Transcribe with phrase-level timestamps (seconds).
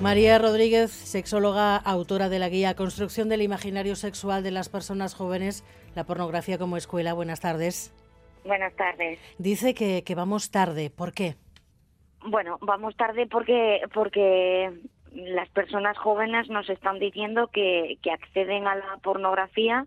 [0.00, 5.64] María Rodríguez, sexóloga, autora de la guía Construcción del Imaginario Sexual de las Personas Jóvenes,
[5.96, 7.14] la pornografía como escuela.
[7.14, 7.92] Buenas tardes.
[8.44, 9.18] Buenas tardes.
[9.38, 10.90] Dice que, que vamos tarde.
[10.90, 11.34] ¿Por qué?
[12.24, 14.70] Bueno, vamos tarde porque, porque
[15.12, 19.84] las personas jóvenes nos están diciendo que, que acceden a la pornografía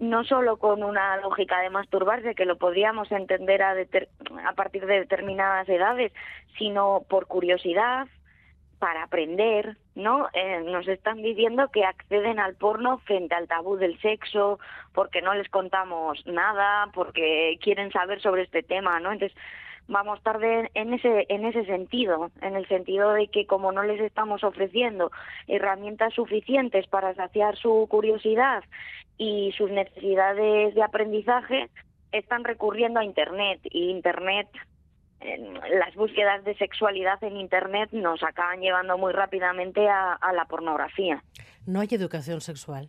[0.00, 3.74] no solo con una lógica de masturbarse, que lo podríamos entender a,
[4.46, 6.12] a partir de determinadas edades,
[6.58, 8.06] sino por curiosidad,
[8.78, 10.28] para aprender, ¿no?
[10.32, 14.58] Eh, nos están diciendo que acceden al porno frente al tabú del sexo,
[14.94, 19.12] porque no les contamos nada, porque quieren saber sobre este tema, ¿no?
[19.12, 19.36] Entonces,
[19.88, 24.00] vamos tarde en ese en ese sentido, en el sentido de que como no les
[24.00, 25.10] estamos ofreciendo
[25.48, 28.62] herramientas suficientes para saciar su curiosidad
[29.16, 31.68] y sus necesidades de aprendizaje,
[32.12, 34.48] están recurriendo a internet y internet
[35.20, 41.22] las búsquedas de sexualidad en Internet nos acaban llevando muy rápidamente a, la pornografía.
[41.66, 42.88] ¿No hay educación sexual?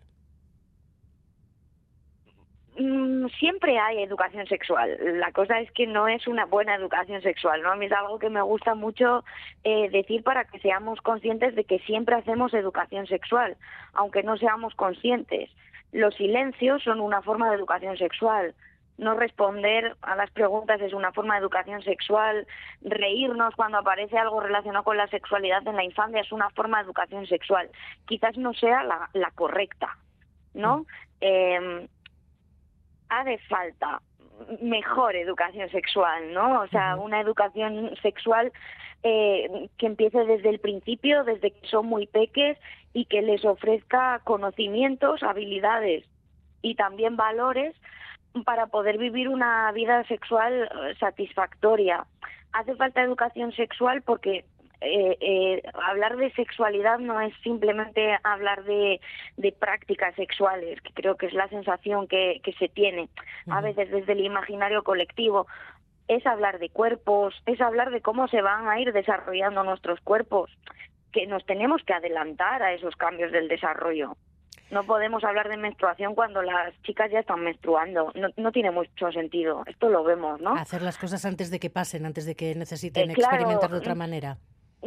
[2.78, 4.98] Mm, siempre hay educación sexual.
[5.20, 7.62] La cosa es que no es una buena educación sexual.
[7.62, 7.72] ¿no?
[7.72, 9.26] A mí es algo que me gusta mucho
[9.64, 13.58] eh, decir para que seamos conscientes de que siempre hacemos educación sexual,
[13.94, 15.50] aunque no seamos conscientes.
[15.92, 18.54] Los silencios son una forma de educación sexual
[19.00, 22.46] no responder a las preguntas es una forma de educación sexual,
[22.82, 26.86] reírnos cuando aparece algo relacionado con la sexualidad en la infancia es una forma de
[26.86, 27.70] educación sexual.
[28.06, 29.98] Quizás no sea la, la correcta,
[30.54, 30.86] ¿no?
[31.22, 31.88] Eh,
[33.08, 34.02] hace falta
[34.62, 36.62] mejor educación sexual, ¿no?
[36.62, 38.52] O sea, una educación sexual
[39.04, 42.58] eh, que empiece desde el principio, desde que son muy peques
[42.94, 46.06] y que les ofrezca conocimientos, habilidades
[46.62, 47.76] y también valores
[48.46, 52.06] para poder vivir una vida sexual eh, satisfactoria.
[52.52, 54.46] Hace falta educación sexual porque
[54.82, 59.02] eh, eh, hablar de sexualidad no es simplemente hablar de,
[59.36, 63.10] de, prácticas sexuales, que creo que es la sensación que, que se tiene
[63.50, 65.48] a veces desde el imaginario colectivo.
[66.08, 70.50] Es hablar de cuerpos, es hablar de cómo se van a ir desarrollando nuestros cuerpos,
[71.12, 74.16] que nos tenemos que adelantar a esos cambios del desarrollo
[74.72, 78.12] no podemos hablar de menstruación cuando las chicas ya están menstruando.
[78.16, 79.64] No, no tiene mucho sentido.
[79.66, 80.56] Esto lo vemos, ¿no?
[80.56, 83.96] Hacer las cosas antes de que pasen, antes de que necesiten eh, experimentar de otra
[83.96, 84.38] manera.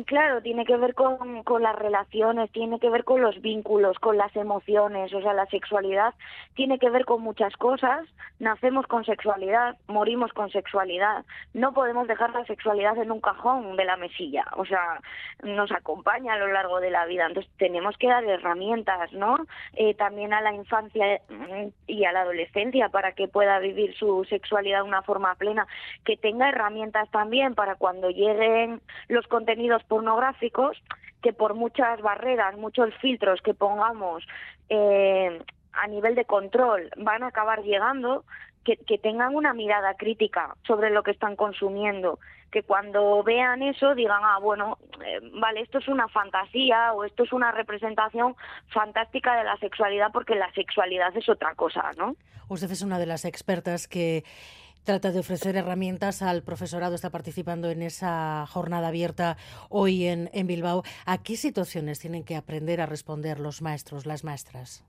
[0.06, 4.34] Claro, tiene que ver con, las relaciones, tiene que ver con los vínculos, con las
[4.34, 6.14] emociones, o sea, la sexualidad
[6.54, 8.08] tiene que ver con muchas cosas.
[8.38, 11.26] Nacemos con sexualidad, morimos con sexualidad.
[11.52, 14.98] No podemos dejar la sexualidad en un cajón de la mesilla, o sea,
[15.42, 17.26] nos acompaña a lo largo de la vida.
[17.26, 19.36] Entonces, tenemos que dar herramientas, ¿no?
[19.74, 24.24] Eh, también a la infancia mm, y a la adolescencia para que pueda vivir su
[24.24, 25.66] sexualidad de una forma plena,
[26.06, 30.82] que tenga herramientas también para cuando lleguen los contenidos pornográficos
[31.22, 34.26] que por muchas barreras, muchos filtros que pongamos
[34.68, 35.40] eh,
[35.72, 38.24] a nivel de control van a acabar llegando,
[38.64, 42.20] que, tengan una mirada crítica sobre lo que están consumiendo,
[42.52, 47.24] que cuando vean eso digan, ah, bueno, eh, vale, esto es una fantasía o esto
[47.24, 48.36] es una representación
[48.68, 52.14] fantástica de la sexualidad porque la sexualidad es otra cosa, ¿no?
[52.48, 54.24] Usted es una de las expertas que
[54.84, 59.36] trata de ofrecer herramientas al profesorado, está participando en esa jornada abierta
[59.68, 60.82] hoy en, en Bilbao.
[61.06, 64.84] ¿A qué situaciones tienen que aprender a responder los maestros, las maestras?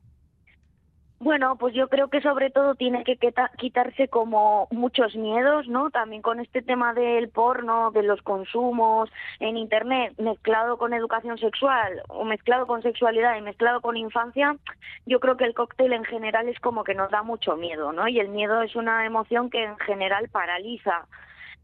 [1.23, 3.17] Bueno, pues yo creo que sobre todo tiene que
[3.57, 5.89] quitarse como muchos miedos, ¿no?
[5.89, 12.01] También con este tema del porno, de los consumos en Internet, mezclado con educación sexual
[12.09, 14.57] o mezclado con sexualidad y mezclado con infancia,
[15.05, 18.09] yo creo que el cóctel en general es como que nos da mucho miedo, ¿no?
[18.09, 21.05] Y el miedo es una emoción que en general paraliza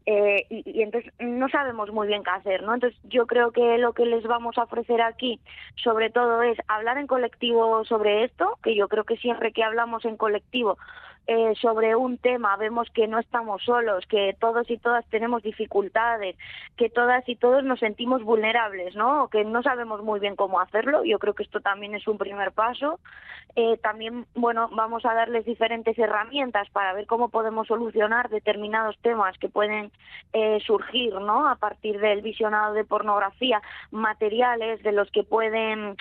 [0.06, 2.74] eh, y, entonces no sabemos muy bien qué hacer, ¿no?
[2.74, 5.40] Entonces yo creo que lo que les vamos a ofrecer aquí,
[5.76, 10.04] sobre todo, es hablar en colectivo sobre esto, que yo creo que siempre que hablamos
[10.04, 10.78] en colectivo
[11.26, 16.36] eh, sobre un tema vemos que no estamos solos, que todos y todas tenemos dificultades,
[16.76, 19.28] que todas y todos nos sentimos vulnerables, ¿no?
[19.28, 21.04] que no sabemos muy bien cómo hacerlo.
[21.04, 22.98] Yo creo que esto también es un primer paso.
[23.56, 29.36] Eh, también, bueno, vamos a darles diferentes herramientas para ver cómo podemos solucionar determinados temas
[29.38, 29.90] que pueden
[30.32, 31.48] eh, surgir, ¿no?
[31.48, 33.60] A partir del visionado de pornografía,
[33.90, 35.96] materiales de los que pueden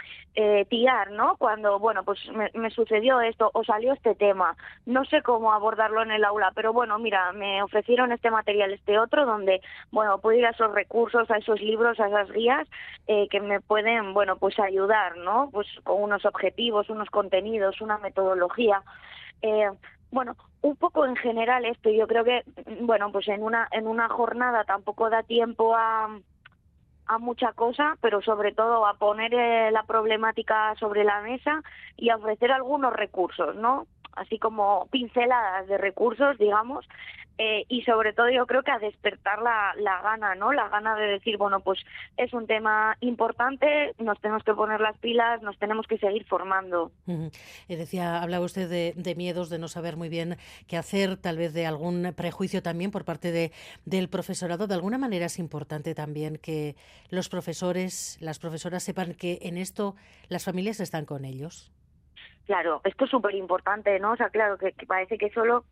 [0.70, 1.36] tirar, ¿no?
[1.36, 4.56] Cuando, bueno, pues me, me sucedió esto o salió este tema.
[4.86, 8.98] No sé cómo abordarlo en el aula, pero bueno, mira, me ofrecieron este material, este
[8.98, 9.62] otro, donde,
[9.92, 12.68] bueno, puedo ir a esos recursos, a esos libros, a esas guías
[13.08, 15.50] eh, que me pueden, bueno, pues ayudar, ¿no?
[15.52, 18.82] Pues con unos objetivos, unos contenidos, una metodología.
[19.42, 19.70] Eh,
[20.12, 22.44] bueno, un poco en general esto, yo creo que,
[22.82, 26.10] bueno, pues en una, en una jornada tampoco da tiempo a
[27.10, 31.64] a mucha cosa, pero sobre todo a poner eh, la problemática sobre la mesa
[31.98, 33.88] y a ofrecer algunos recursos, ¿no?
[34.20, 36.86] Así como pinceladas de recursos, digamos,
[37.42, 40.52] eh, y sobre todo yo creo que a despertar la, la, gana, ¿no?
[40.52, 41.80] La gana de decir, bueno, pues
[42.18, 46.92] es un tema importante, nos tenemos que poner las pilas, nos tenemos que seguir formando.
[47.08, 50.36] Eh, decía, hablaba usted de, de, miedos, de no saber muy bien
[50.68, 53.54] qué hacer, tal vez de algún prejuicio también por parte de,
[53.86, 54.68] del profesorado.
[54.68, 56.76] De alguna manera es importante también que
[57.10, 59.96] los profesores, las profesoras sepan que en esto
[60.28, 61.72] las familias están con ellos.
[62.50, 64.14] Claro, esto es súper importante, ¿no?
[64.14, 65.66] O sea, claro, que, parece que solo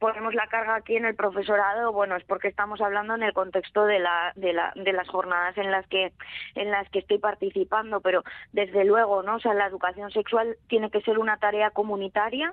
[0.00, 3.84] ponemos la carga aquí en el profesorado, bueno, es porque estamos hablando en el contexto
[3.84, 6.10] de, la, de, la, de las jornadas en las que
[6.56, 9.36] en las que estoy participando, pero desde luego, ¿no?
[9.36, 12.52] O sea, la educación sexual tiene que ser una tarea comunitaria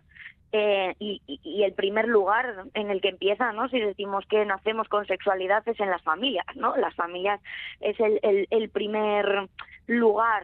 [0.51, 3.67] eh, y, y, el primer lugar en el que empieza, ¿no?
[3.69, 6.77] Si decimos que nacemos con sexualidad es en las familias, ¿no?
[6.77, 7.41] Las familias
[7.79, 9.49] es el, el, el primer
[9.87, 10.43] lugar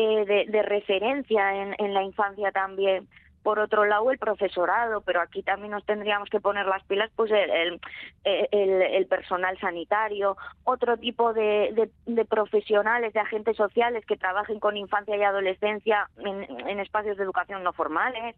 [0.00, 3.08] eh, de, referencia en, en la infancia también
[3.42, 7.32] por otro lado el profesorado, pero aquí también nos tendríamos que poner las pilas pues
[7.32, 7.80] el,
[8.24, 14.76] el, el personal sanitario, otro tipo de, de, profesionales, de agentes sociales que trabajen con
[14.76, 18.36] infancia y adolescencia en, en espacios de educación no formales,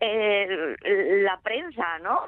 [0.00, 0.76] eh,
[1.24, 2.20] la prensa, ¿no?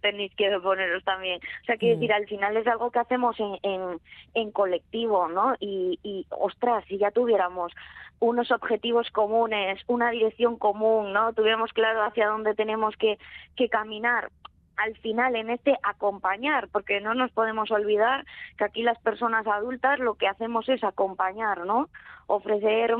[0.00, 1.40] Tenéis que poneros también.
[1.62, 2.00] O sea, quiero mm.
[2.00, 4.00] decir, al final es algo que hacemos en, en,
[4.34, 5.54] en colectivo, ¿no?
[5.60, 7.72] Y, y, ostras, si ya tuviéramos
[8.22, 11.32] unos objetivos comunes, una dirección común, ¿no?
[11.32, 13.18] Tuviéramos claro hacia dónde tenemos que,
[13.56, 14.30] que caminar.
[14.76, 18.24] Al final, en este acompañar, porque no nos podemos olvidar
[18.56, 21.88] que aquí las personas adultas lo que hacemos es acompañar, ¿no?
[22.28, 22.94] Ofrecer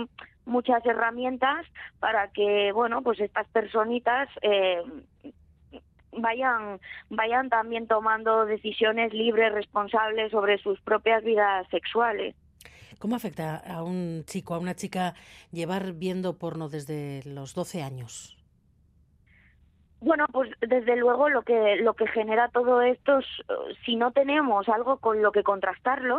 [0.45, 1.67] muchas herramientas
[2.01, 4.83] para que, bueno, pues estas personitas eh,
[6.19, 6.81] vayan
[7.11, 12.35] vayan también tomando decisiones libres, responsables sobre sus propias vidas sexuales.
[13.03, 15.15] ¿Cómo afecta a un chico, a una chica,
[15.51, 18.39] llevar viendo porno desde los 12 años?
[19.99, 23.27] Bueno, pues desde luego lo que lo que genera todo esto es
[23.85, 26.19] si no tenemos algo con lo que contrastarlo,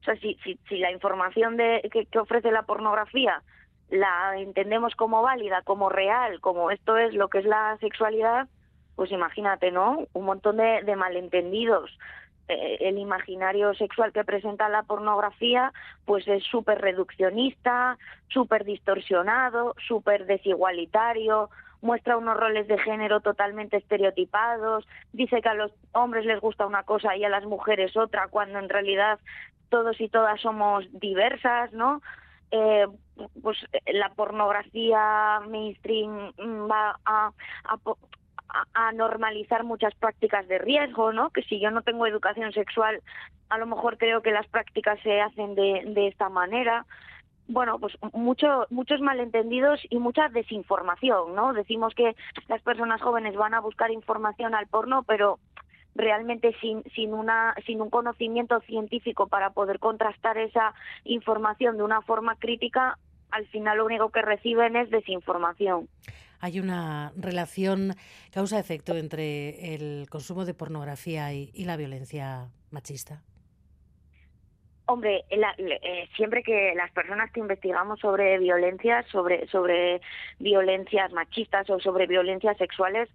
[0.00, 3.42] o sea, si, si, si la información de, que, ofrece la pornografía
[3.90, 8.48] la entendemos como válida, como real, como esto es lo que es la sexualidad,
[8.96, 10.06] pues imagínate, ¿no?
[10.14, 11.90] Un montón de malentendidos.
[12.48, 15.72] Eh, el imaginario sexual que presenta la pornografía
[16.04, 17.98] pues es súper reduccionista,
[18.28, 21.50] súper distorsionado, súper desigualitario,
[21.82, 26.82] muestra unos roles de género totalmente estereotipados, dice que a los hombres les gusta una
[26.84, 29.18] cosa y a las mujeres otra, cuando en realidad
[29.68, 32.02] todos y todas somos diversas, ¿no?
[32.50, 32.86] Eh,
[33.42, 36.32] pues la pornografía mainstream
[36.70, 37.32] va a,
[37.64, 37.78] a,
[38.74, 41.30] a, normalizar muchas prácticas de riesgo, ¿no?
[41.30, 43.00] Que si yo no tengo educación sexual,
[43.48, 46.86] a lo mejor creo que las prácticas se hacen de, de esta manera.
[47.48, 51.52] Bueno, pues mucho, muchos malentendidos y mucha desinformación, ¿no?
[51.52, 52.14] Decimos que
[52.48, 55.38] las personas jóvenes van a buscar información al porno, pero
[55.94, 62.00] realmente sin, sin, una, sin un conocimiento científico para poder contrastar esa información de una
[62.00, 62.98] forma crítica,
[63.30, 65.88] al final lo único que reciben es desinformación
[66.42, 67.94] hay una relación
[68.32, 73.22] causa-efecto entre el consumo de pornografía y, la violencia machista?
[74.86, 80.00] Hombre, la, eh, siempre que las personas que investigamos sobre violencias, sobre, sobre
[80.40, 83.08] violencias machistas o sobre violencias sexuales,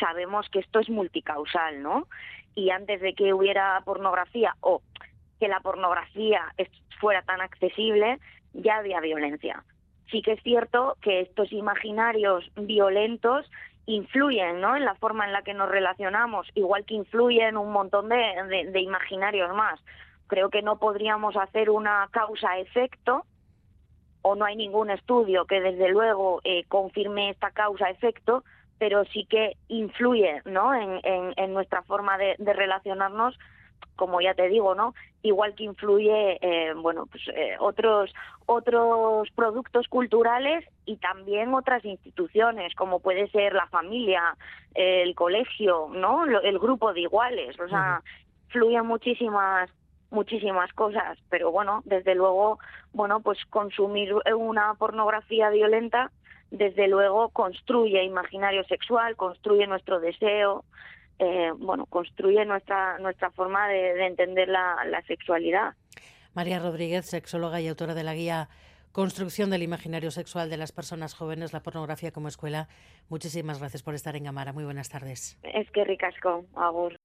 [0.00, 2.08] sabemos que esto es multicausal, ¿no?
[2.54, 4.80] Y antes de que hubiera pornografía o
[5.38, 6.54] que la pornografía
[6.98, 8.18] fuera tan accesible,
[8.54, 9.62] ya había violencia
[10.10, 13.50] sí que es cierto que estos imaginarios violentos
[13.86, 14.76] influyen ¿no?
[14.76, 19.54] en la forma en la que nos relacionamos, igual que influyen un montón de, imaginarios
[19.54, 19.80] más.
[20.26, 23.24] Creo que no podríamos hacer una causa-efecto
[24.22, 28.44] o no hay ningún estudio que desde luego eh, confirme esta causa-efecto,
[28.78, 30.72] pero sí que influye ¿no?
[30.74, 33.36] en, nuestra forma de relacionarnos
[34.00, 34.94] como ya te digo, ¿no?
[35.22, 38.10] Igual que influye, eh, bueno, pues eh, otros
[38.46, 44.22] otros productos culturales y también otras instituciones, como puede ser la familia,
[44.74, 46.24] el colegio, ¿no?
[46.24, 48.02] El grupo de iguales, o sea,
[48.48, 49.68] fluyen muchísimas
[50.10, 52.58] muchísimas cosas, pero bueno, desde luego,
[52.92, 56.10] bueno, pues consumir una pornografía violenta
[56.50, 60.64] desde luego construye imaginario sexual, construye nuestro deseo,
[61.20, 65.74] eh, bueno, construye nuestra, nuestra forma de, de entender la, la sexualidad.
[66.34, 68.48] María Rodríguez, sexóloga y autora de la guía
[68.92, 72.66] Construcción del imaginario sexual de las personas jóvenes, la pornografía como escuela.
[73.08, 74.52] Muchísimas gracias por estar en Gamara.
[74.52, 75.38] Muy buenas tardes.
[75.44, 76.98] Es que ricasco, Agur.